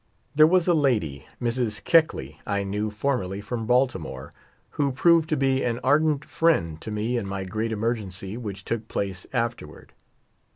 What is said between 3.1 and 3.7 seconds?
merly from